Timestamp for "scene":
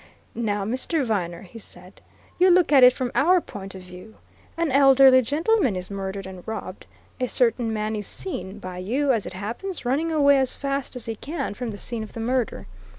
11.77-12.01